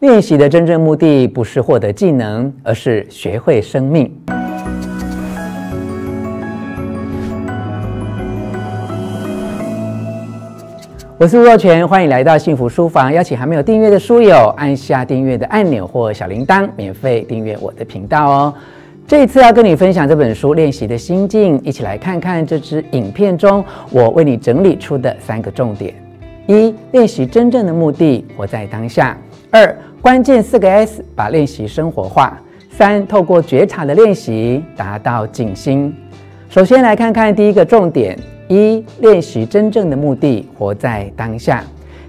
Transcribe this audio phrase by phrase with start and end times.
[0.00, 4.12] 练习的真正目的不是获得技能，而是学会生命。
[11.16, 13.10] 我是吴若权，欢迎来到幸福书房。
[13.10, 18.54] 邀请还没有订阅的书友按下订阅的按钮或小铃铛，免费订阅我的频道哦。
[19.06, 25.94] 这一次要跟你分享这本书《练习的心境》，一起来看看这支影片中我为你整理出的三个重点：
[26.46, 29.16] 一、练习真正的目的，活在当下；
[29.50, 29.74] 二、
[30.06, 32.32] 关键四个 S，把练习生活化；
[32.70, 35.92] 三、透过觉察的练习，达到静心。
[36.48, 38.16] 首先来看看第一个重点。
[38.46, 41.64] 一、练习真正的目的，活在当下。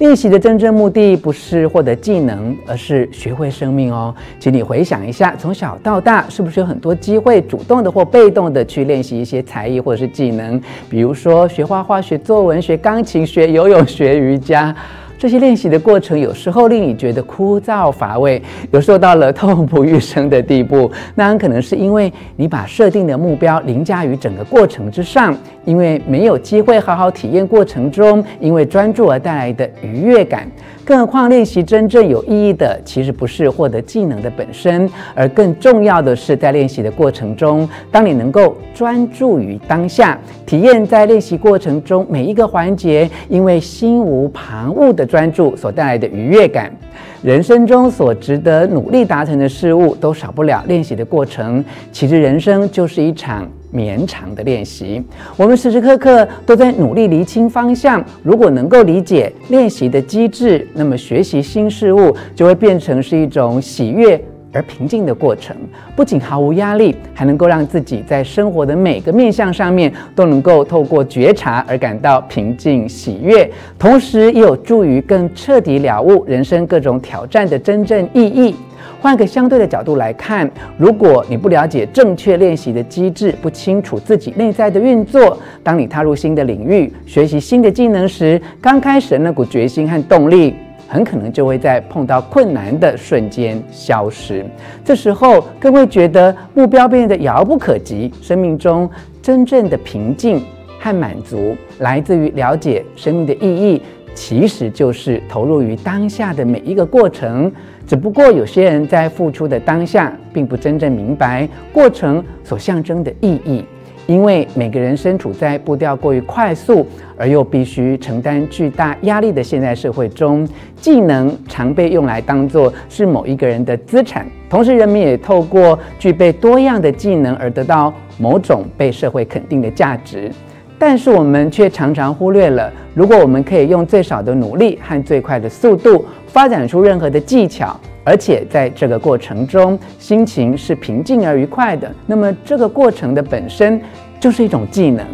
[0.00, 4.14] 练习的真正目的不是获得技能，而是学会生命哦。
[4.38, 10.60] 请你回想一下，从小到大，是不是有很多机会，主动的或被动的去练习一些才艺或者是技能？
[10.90, 14.76] 比如说学画画、学作文、学钢琴、学游泳、学瑜伽。
[15.18, 18.40] 这些练习的过程有时候令你觉得枯燥乏味，
[18.70, 20.88] 有时候到了痛不欲生的地步。
[21.16, 30.48] 那很可能是因为你把设定的目标凌驾于整个过程之上，因为没有机会好好体验过程中因为专注而带来的愉悦感。
[30.88, 46.74] 更何况练习真正有意义的，其实不是获得技能的本身，而更重要的是在练习的过程中，当你能够专注于当下，体验在练习过程中每一个环节，因为心无旁骛的专注所带来的愉悦感。
[47.22, 51.62] 人生中所值得努力达成的事物，都少不了练习的过程。
[51.92, 53.46] 其实人生就是一场。
[53.70, 55.02] 绵长的练习，
[55.36, 58.04] 我们时时刻刻都在努力厘清方向。
[58.22, 64.18] 如果能够理解练习的机制，那么学习新事物就会变成是一种喜悦
[64.52, 65.54] 而平静的过程。
[65.94, 78.54] 不仅毫无压力，还能够让自己在生活的每个面向上面都能够透过觉察而感到平静喜悦，同时也有助于更彻底了悟人生各种挑战的真正意义。
[79.00, 90.52] 换个相对的角度来看，如果你不了解正确练习的机制，不清楚自己内在的运作，当你踏入新的领域，学习新的技能时，刚开始的那股决心和动力，
[90.88, 94.44] 很可能就会在碰到困难的瞬间消失。
[94.84, 98.90] 这时候更会觉得目标变得遥不可及，生命中
[99.22, 100.42] 真正的平静
[100.80, 103.80] 和满足，来自于了解生命的意义。
[104.14, 107.52] 其实就是投入于当下的每一个过程，
[107.88, 113.64] 只不过有些人在付出的当下，并不真正明白过程所象征的意义。
[114.06, 124.26] 因为每个人身处在步调过于快速，而又必须承担巨大压力的现代社会中，技能常被用来当作是某一个人的资产。
[124.50, 130.30] 同时，人们也透过具备多样的技能而得到某种被社会肯定的价值。
[130.78, 143.80] 但是我们却常常忽略了，如果我们可以用最少的努力和最快的速度发展出任何的技巧，而且在这个过程中心情是平静而愉快的，那么这个过程的本身
[144.20, 145.04] 就是一种技能。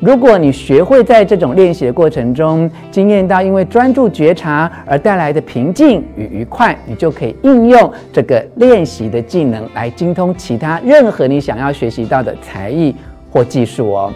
[0.00, 12.92] 如果你学会在这种练习的过程中经验到因为专注觉察而带来的平静与愉快，你就可以应用这个练习的技能来精通其他任何你想要学习到的才艺
[13.30, 14.12] 或技术哦。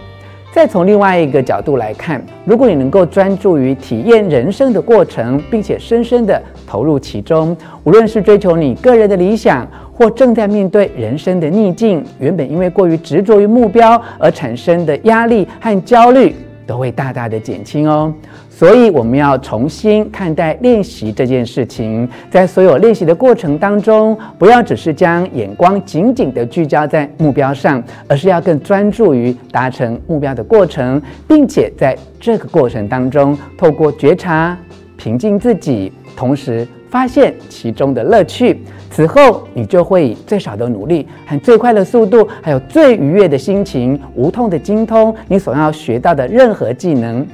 [0.57, 16.35] 再从另外一个角度来看，如果你能够专注于体验人生的过程，并且深深的投入其中，无论是追求你个人的理想，或正在面对人生的逆境，原本因为过于执着于目标而产生的压力和焦虑，
[16.67, 18.11] 都会大大的减轻哦。
[18.59, 34.57] 所以我们要重新看待练习这件事情，在所有练习的过程当中，不要只是将眼光紧紧地聚焦在目标上，而是要更专注于达成目标的过程，并且在这个过程当中，透过觉察、
[34.97, 38.63] 平静自己，同时发现其中的乐趣。
[38.91, 47.27] 此后，你就会以最少的努力和最快的速度，还有最愉悦的心情，无痛地精通你所要学到的任何技能。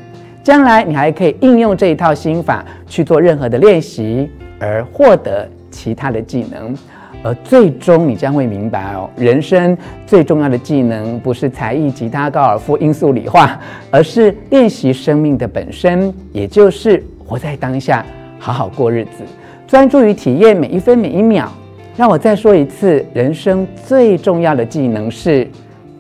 [0.43, 6.75] 将来你还可以应用这一套心法去做任何的练习，而获得其他的技能，
[7.23, 13.57] 而最终你将会明白哦，人生最重要的技能不是才艺、吉他、高尔夫、音速、理化，
[13.91, 18.05] 而是练习生命的本身，也就是活在当下，
[18.41, 19.23] 好好过日子，
[19.67, 21.51] 专注于体验每一分每一秒。
[21.97, 25.47] 让我再说一次，人生最重要的技能是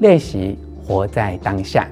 [0.00, 1.86] 练习活在当下。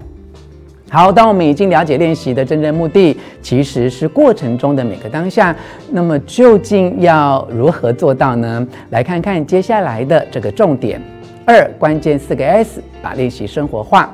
[0.93, 5.55] 好，当我们已经了解练习的真正目的，其实是过程中的每个当下。
[5.93, 8.67] 那么，究竟要如何做到呢？
[8.91, 11.01] 来看看接下来的这个重点：
[11.47, 14.13] 二、关键四个 S，把练习生活化。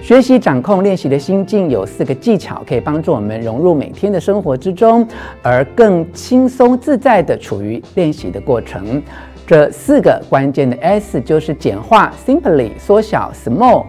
[0.00, 5.06] 学习掌控练习的心境有四个技巧，可以帮助我们融入每天的生活之中，
[5.42, 9.02] 而更轻松自在地处于练习的过程。
[9.46, 13.84] 这四个关键的 S 就是简化 （simply）、缩小 （small）、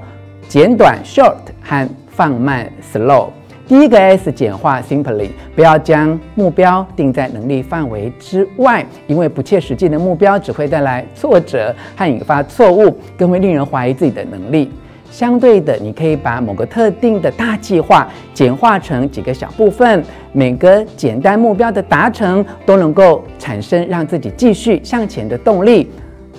[0.50, 3.28] 简短 （short） 和放慢 （slow）。
[3.68, 14.72] 第一个 S 简化 （simply），不要将目标定在能力范围之外，因为不切实际的目标只会带来挫折和引发错误，更会令人怀疑自己的能力。
[15.12, 25.90] 相对的，你可以把某个特定的大计划简化成几个小部分，每个简单目标的达成都能够产生让自己继续向前的动力，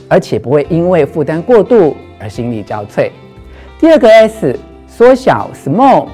[0.09, 3.11] 而且不会因为负担过度而心力交瘁。
[3.81, 4.59] 第二个 S，
[4.97, 6.07] 缩小 （small），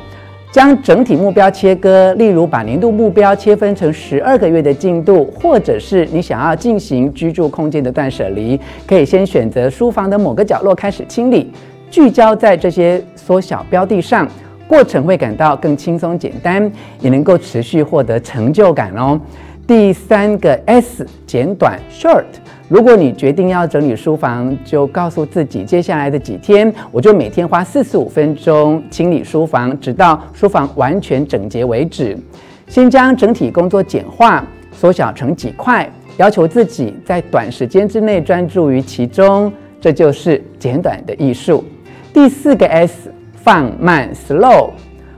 [0.51, 11.53] 将整体目标切割，例如把年度目标切分成十二个月的进度，或者是你想要进行居住空间的断舍离，可以先选择书房的某个角落开始清理。
[11.93, 14.27] 聚焦在这些缩小标的上，
[14.67, 16.69] 过程会感到更轻松简单，
[16.99, 19.21] 也能够持续获得成就感哦。
[19.75, 22.27] 第三个 S 简短 short，
[22.69, 32.15] 如果你决定要整理书房，就告诉自己，接下来的几天，我就每天花四十五分钟清理书房，直到书房完全整洁为止。
[32.67, 41.65] 先将整体工作简化，缩小成几块，要求自己在短时间之内专注于其中，这就是简短的艺术。
[42.13, 44.69] 第四个 S 放慢 slow，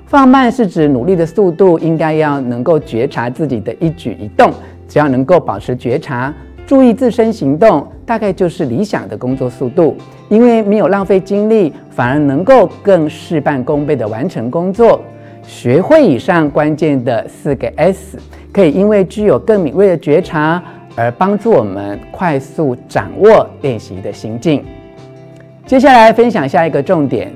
[0.06, 4.52] 放慢是指努力的速度应该要能够觉察自己的一举一动，
[4.86, 6.32] 只要能够保持觉察，
[6.66, 9.96] 注意自身行动，大概就是理想的工作速度。
[10.28, 15.00] 因为没有浪费精力，反而能够更事半功倍地完成工作。
[15.42, 18.18] 学会以上关键的四个 S，
[18.52, 20.62] 可以因为具有更敏锐的觉察
[20.96, 24.64] 而帮助我们快速掌握练习的心境。
[25.66, 27.30] 接下来分享下一个重点：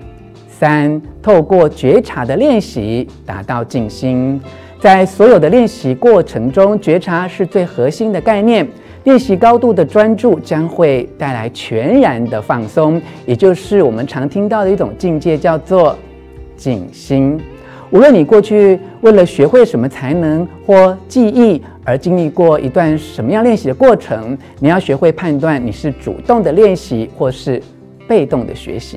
[0.58, 4.40] 三，透过觉察的练习达到静心。
[4.81, 8.66] 在所有的练习过程中，觉察是最核心的概念。
[9.05, 15.96] 练习高度的专注将会带来全然的放松，也就是我们常听到的一种境界，叫做
[16.56, 17.40] 静心。
[17.90, 27.62] 无论你过去为了学会什么才能或技艺而经历过一段什么样练习的过程，你要学会判断你是主动的练习或是。
[28.08, 28.96] 被动的学习，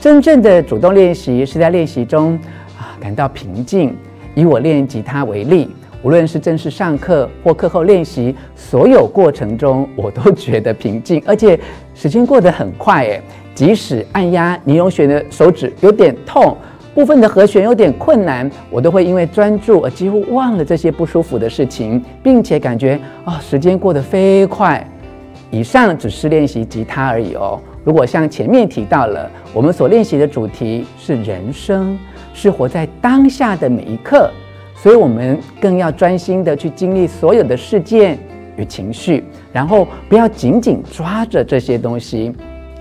[0.00, 2.38] 真正的主动练习是在练习中
[2.78, 3.96] 啊感到平静。
[4.36, 5.70] 以我练吉他为例，
[6.02, 11.56] 无论是正式上课或课后练习，所有过程中我都觉得平静， 而且
[11.94, 13.04] 时间过得很快。
[13.04, 13.22] 诶，
[13.54, 16.56] 即使按压尼龙弦的手指有点痛，
[16.96, 24.84] 部分的和弦有点困难，我都会因为专注而几乎忘了这些不舒服的事情，并且感觉啊时间过得飞快。
[25.52, 27.60] 以上只是练习吉他而已哦。
[27.84, 31.98] 如果像前面提到了，我们所练习的主题是人生，
[32.32, 34.30] 是活在当下的每一刻，
[34.74, 38.18] 所以我们更要专心的去经历所有的事件
[38.56, 39.22] 与情绪，
[39.52, 42.32] 然后不要紧紧抓着这些东西，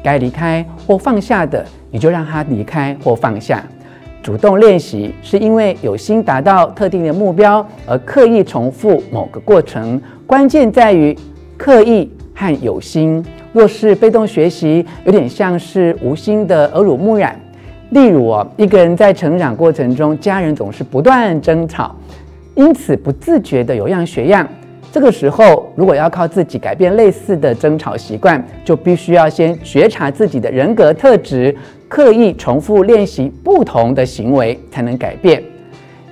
[0.01, 3.61] 该离开或放下的，你就让它离开或放下。
[4.21, 11.13] 主动练习是因为有心达到特定的目标而刻意重复某个过程，关键在于
[11.57, 13.21] 刻意和有心。
[13.53, 17.39] 若是被动学习，有点像是无心的耳濡目染。
[17.91, 21.95] 例如哦，一个人在成长过程中，家人总是不断争吵，
[22.55, 24.47] 因此不自觉的有样学样。
[24.91, 31.55] 这个时候，如果要靠自己改变类似的争吵习惯，就必须要先觉察自己的人格特质，
[31.87, 35.41] 刻意重复练习不同的行为，才能改变。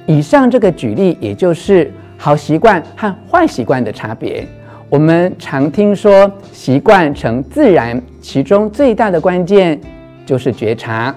[0.06, 4.46] 以上这个举例，也就是好习惯和坏习惯的差别。
[4.91, 9.79] 我们常听说习惯成自然，其中最大的关键
[10.25, 11.15] 就是觉察。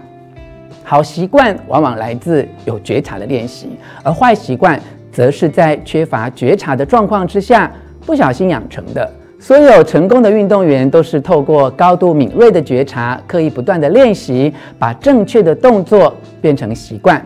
[0.85, 3.71] 好习惯往往来自有觉察的练习，
[4.05, 7.69] 而坏习惯则是在缺乏觉察的状况之下
[8.07, 9.13] 不小心养成的。
[9.41, 17.21] 所有成功的运动员都是透过高度敏锐的觉察，刻意不断的练习，把正确的动作变成习惯。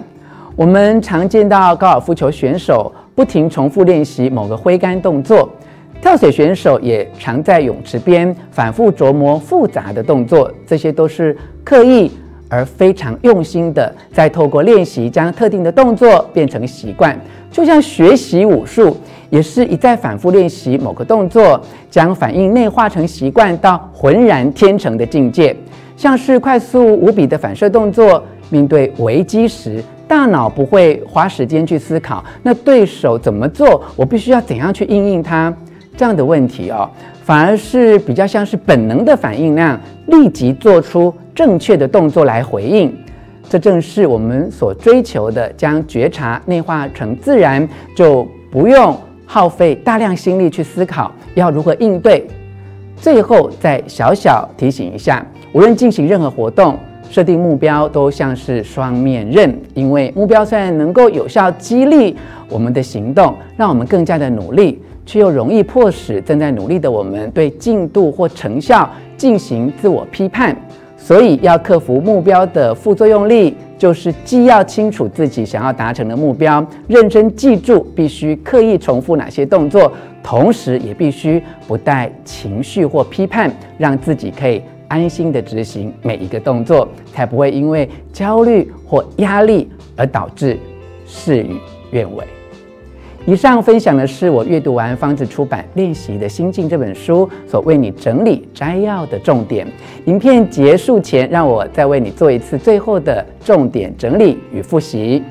[0.56, 5.46] 我们常见到高尔夫球选手不停重复练习某个挥杆动作。
[6.00, 12.10] 跳水选手也常在泳池边反复琢磨复杂的动作，这些都是刻意
[12.48, 17.18] 而非常用心的，在透过练习将特定的动作变成习惯。
[17.50, 18.96] 就像学习武术，
[19.28, 25.54] 也是一再反复练习某个动作，将反应内化成习惯到浑然天成的境界。
[25.96, 35.52] 像是快速无比的反射动作，面对危机时，大脑不会花时间去思考，那对手怎么做，我必须要怎样去应应它。
[35.98, 36.88] 这样的问题哦，
[37.24, 42.96] 反而是比较像是本能的反应那样，立即做出正确的动作来回应。
[43.50, 52.24] 这正是我们所追求的，将觉察内化成自然，就不用耗费大量心力去思考要如何应对。
[52.94, 56.78] 最后再小小提醒一下，无论进行任何活动，
[57.10, 62.16] 设定目标都像是双面刃，因为目标虽然能够有效激励
[62.48, 68.86] 我们的行动，让我们更加的努力，却又容易迫使正在努力的我们对进度或成效
[69.16, 70.54] 进行自我批判。
[70.98, 79.90] 所以，要克服目标的副作用力，就是既要清楚自己想要达成的目标，认真记住必须刻意重复哪些动作，
[80.22, 90.58] 同时也必须不带情绪或批判，让自己可以安心地执行每一个动作，才不会因为焦虑或压力而导致
[91.06, 91.56] 事与
[91.92, 92.37] 愿违。
[93.28, 99.66] 以上分享的是我阅读完方子出版《练习的心境》这本书所为你整理摘要的重点。
[100.06, 105.22] 影片结束前，让我再为你做一次最后的重点整理与复习：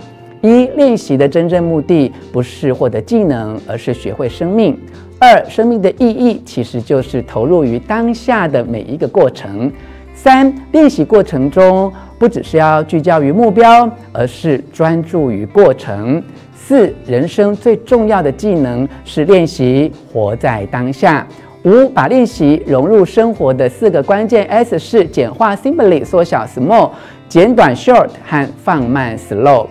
[0.44, 4.75] 一、练习的真正目的不是获得技能，而是学会生命；
[5.20, 9.72] 二、生命的意义其实就是投入于当下的每一个过程；
[10.27, 16.22] 三、练习过程中不只是要聚焦于目标，而是专注于过程。
[16.53, 21.25] 四、人生最重要的技能是练习活在当下。
[21.63, 26.89] 五、把练习融入生活的四个关键 S 是简化 （Simply）、缩小 （Small）、
[27.29, 29.67] 简短 （Short） 和放慢 （Slow）。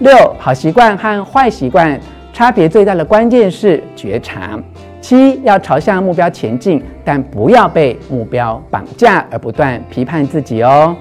[0.00, 2.00] 六、好习惯和坏习惯
[2.32, 4.60] 差别最大的关键是觉察。
[5.00, 10.94] 七、要朝向目标前进，但不要被目标绑架而不断批判自己哦。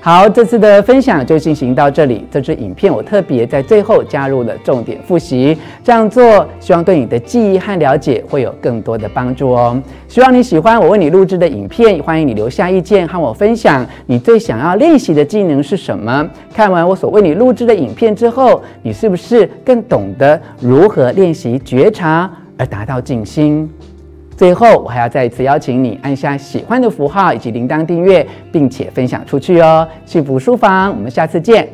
[0.00, 2.26] 好，这次的分享就进行到这里。
[2.30, 9.80] 这支影片我特别在最后加入了重点复习，这样做希望对你的记忆和了解会有更多的帮助哦。
[10.06, 16.28] 希望你喜欢我为你录制的影片，欢迎你留下意见和我分享你最想要练习的技能是什么。
[16.54, 23.68] 看完我所为你录制的影片之后，你是不是更懂得如何练习觉察而达到静心？
[24.36, 29.86] 最后，我还要再一次邀请你按下喜欢的符号以及铃铛订阅，并且分享出去哦。
[30.04, 31.68] 幸福书房，我们下次见。